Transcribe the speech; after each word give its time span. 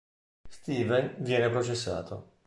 Steven 0.49 1.17
viene 1.23 1.51
processato. 1.51 2.39